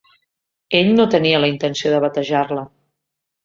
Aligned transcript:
Ell 0.79 0.89
no 1.01 1.05
tenia 1.17 1.43
la 1.45 1.51
intenció 1.53 1.95
de 1.95 2.03
batejar-la. 2.07 2.69